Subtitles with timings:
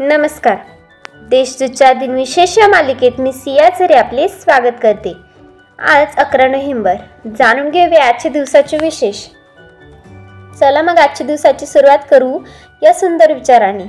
[0.00, 0.56] नमस्कार.
[1.30, 5.12] देशदूतच्या दिनविशेष या मालिकेत मी सिया झरे आपले स्वागत करते.
[5.78, 6.94] आज अकरा नोव्हेंबर.
[7.38, 9.26] जाणून घेऊया आजच्या दिवसाचे विशेष.
[10.60, 12.38] चला मग आजच्या दिवसाची सुरुवात करू
[12.82, 13.84] या सुंदर विचाराने.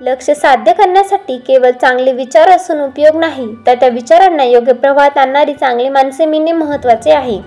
[0.00, 5.54] लक्ष साध्य करण्यासाठी केवळ चांगले विचार असून उपयोग नाही तर त्या विचारांना योग्य प्रवाहात आणणारी
[5.54, 7.40] चांगली माणसे मिळणे महत्त्वाचे आहे.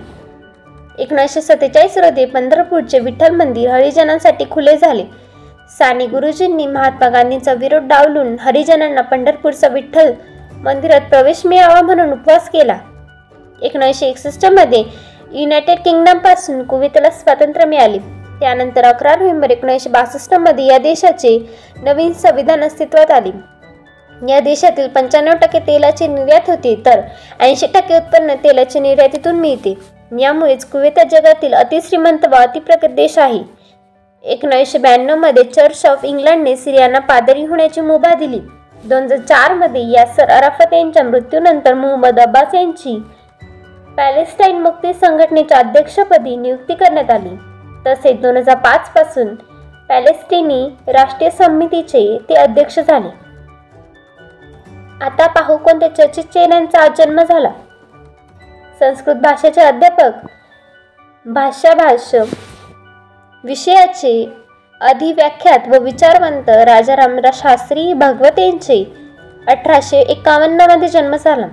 [0.98, 5.04] एकोणीसशे सत्तेचाळीस रोजी पंढरपूरचे विठ्ठल मंदिर हरिजनांसाठी खुले झाले.
[5.78, 10.12] साने गुरुजींनी महात्मा गांधींचा विरोध डावलून हरिजनांना पंढरपूरचा विठ्ठल
[10.64, 12.76] मंदिरात प्रवेश मिळावा म्हणून उपवास केला.
[13.62, 14.82] एकोणीसशे एकसष्टमध्ये
[15.32, 17.98] युनायटेड किंगडमपासून कुवेतला स्वातंत्र्य मिळाले.
[18.40, 21.38] त्यानंतर अकरा नोव्हेंबर एकोणीसशे बासष्टमध्ये या देशाचे
[21.82, 23.30] नवीन संविधान अस्तित्वात आले.
[24.30, 27.00] या देशातील पंच्याण्णव टक्के तेलाची निर्यात होते तर
[27.40, 29.74] ऐंशी टक्के उत्पन्न तेलाच्या निर्यातीतून मिळते.
[30.20, 33.61] यामुळेच कुवेत जगातील अतिश्रीमंत व अतिप्रगत देश आहे.
[34.24, 38.38] एकोणीसशे ब्याण्णवमध्ये चर्च ऑफ इंग्लंडने सिरियांना पादरी होण्याची मुभा दिली.
[38.84, 42.96] दोन हजार चारमध्ये यासर अराफत यांच्या मृत्यूनंतर मोहम्मद अब्बास यांची
[43.96, 47.34] पॅलेस्टाईन मुक्ती संघटनेच्या अध्यक्षपदी नियुक्ती करण्यात आली.
[47.86, 49.34] तसेच दोन हजार पाचपासून
[49.88, 53.08] पॅलेस्टिनी राष्ट्रीय समितीचे ते अध्यक्ष झाले.
[55.04, 57.50] आता पाहू कोणत्या चर्चित चेहऱ्यांचा आज जन्म झाला.
[58.80, 60.26] संस्कृत भाषेचे अध्यापक
[61.26, 62.22] भाषा भाष्य
[63.44, 64.32] विषयाचे
[64.80, 68.92] अधिव्याख्यात व विचारवंत राजारामरा शास्त्री भगवत यांचे
[69.48, 71.46] अठराशे एकावन्नमध्ये जन्म झाला.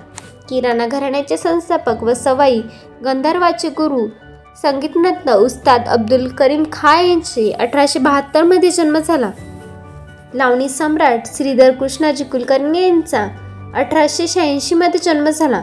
[0.49, 2.61] किराणा घराण्याचे संस्थापक व सवाई
[3.05, 4.07] गंधर्वाचे गुरु
[4.61, 9.29] संगीतनत्न उस्ताद अब्दुल करीम खा यांचे अठराशे बहात्तरमध्ये जन्म झाला.
[10.33, 13.27] लावणी सम्राट श्रीधर कृष्णाजी कुलकर्णी यांचा
[13.75, 15.61] अठराशे शहाऐंशीमध्ये जन्म झाला.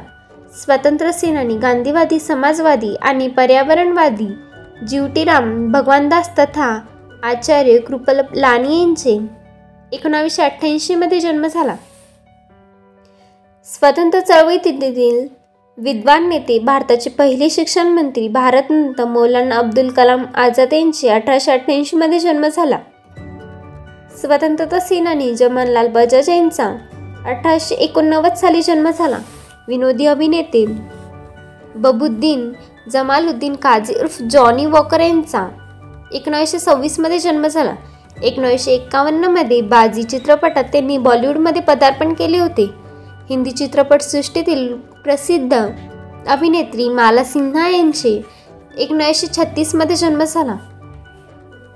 [0.64, 4.28] स्वातंत्र्य सेनानी गांधीवादी समाजवादी आणि पर्यावरणवादी
[4.82, 6.80] जीवटीराम भगवानदास तथा
[7.22, 9.18] आचार्य कृपल लानी यांचे
[9.92, 11.76] एकोणावीसशे अठ्ठ्याऐंशीमध्ये जन्म झाला.
[13.64, 15.26] स्वतंत्र चळवळीतील
[15.78, 22.46] विद्वान नेते भारताचे पहिले शिक्षण मंत्री भारतनंतर मौलाना अब्दुल कलाम आझाद यांचे अठराशे अठ्ठ्याऐंशीमध्ये जन्म
[22.46, 22.78] झाला.
[24.20, 26.68] स्वतंत्रता सेनानी जमनलाल बजाज यांचा
[27.26, 29.18] अठराशे एकोणनव्वद साली जन्म झाला.
[29.68, 30.64] विनोदी अभिनेते
[31.74, 32.52] बबुद्दीन
[32.92, 35.48] जमालुद्दीन काझी उर्फ जॉनी वॉकर यांचा.
[36.12, 37.74] एकोणीसशे सव्वीसमध्ये जन्म झाला.
[38.22, 42.70] एकोणीसशे एक्कावन्नमध्ये बाजी चित्रपटात त्यांनी बॉलिवूडमध्ये पदार्पण केले होते.
[43.30, 45.66] हिंदी चित्रपटसृष्टीतील प्रसिद्ध
[46.28, 48.22] अभिनेत्री माला सिन्हा यांचे
[48.78, 50.54] एकोणीसशे छत्तीसमध्ये जन्म झाला.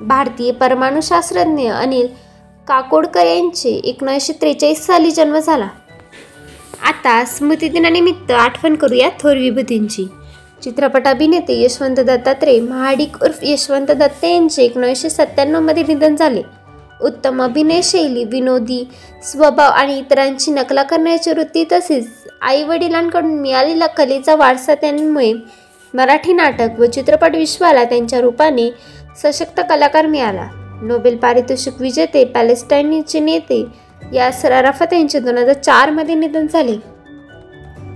[0.00, 2.08] भारतीय परमाणुशास्त्रज्ञ अनिल
[2.68, 5.68] काकोडकर यांचे एकोणीसशे त्रेचाळीस साली जन्म झाला.
[6.82, 10.06] आता स्मृतिदिनानिमित्त आठवण करूया थोर विभूतींची.
[10.62, 16.42] चित्रपट अभिनेते यशवंत दत्तात्रय महाडिक उर्फ यशवंत दत्त यांचे एकोणीसशे सत्त्याण्णवमध्ये निधन झाले.
[17.00, 18.82] उत्तम अभिनयशैली विनोदी
[19.24, 22.08] स्वभाव आणि इतरांची नकला करण्याची वृत्ती तसेच
[22.40, 25.32] आई वडिलांकडून मिळालेला कलेचा वारसा त्यांमुळे
[25.94, 28.70] मराठी नाटक व चित्रपट विश्वाला त्यांच्या रूपाने
[29.22, 30.48] सशक्त कलाकार मिळाला.
[30.82, 33.64] नोबेल पारितोषिक विजेते पॅलेस्टाईनचे नेते
[34.12, 36.76] यासर अराफत यांचे दोन हजार चारमध्ये निधन झाले.